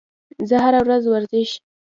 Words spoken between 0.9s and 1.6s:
ورزش